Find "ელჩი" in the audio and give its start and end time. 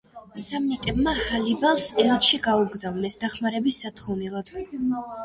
2.03-2.39